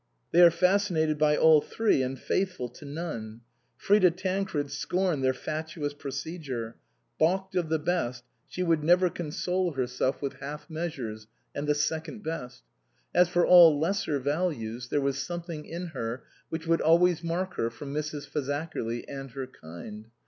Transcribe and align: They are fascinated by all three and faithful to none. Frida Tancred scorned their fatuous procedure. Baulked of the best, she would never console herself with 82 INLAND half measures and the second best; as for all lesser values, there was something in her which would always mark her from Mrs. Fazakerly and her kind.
They 0.31 0.41
are 0.41 0.49
fascinated 0.49 1.19
by 1.19 1.37
all 1.37 1.61
three 1.61 2.01
and 2.01 2.17
faithful 2.17 2.69
to 2.69 2.85
none. 2.85 3.41
Frida 3.77 4.09
Tancred 4.09 4.71
scorned 4.71 5.23
their 5.23 5.31
fatuous 5.31 5.93
procedure. 5.93 6.75
Baulked 7.19 7.53
of 7.53 7.69
the 7.69 7.77
best, 7.77 8.23
she 8.47 8.63
would 8.63 8.83
never 8.83 9.11
console 9.11 9.73
herself 9.73 10.19
with 10.19 10.31
82 10.37 10.43
INLAND 10.43 10.59
half 10.59 10.69
measures 10.71 11.27
and 11.53 11.67
the 11.67 11.75
second 11.75 12.23
best; 12.23 12.63
as 13.13 13.29
for 13.29 13.45
all 13.45 13.79
lesser 13.79 14.17
values, 14.17 14.87
there 14.89 15.01
was 15.01 15.19
something 15.19 15.65
in 15.65 15.89
her 15.89 16.23
which 16.49 16.65
would 16.65 16.81
always 16.81 17.23
mark 17.23 17.53
her 17.57 17.69
from 17.69 17.93
Mrs. 17.93 18.27
Fazakerly 18.27 19.05
and 19.07 19.29
her 19.29 19.45
kind. 19.45 20.07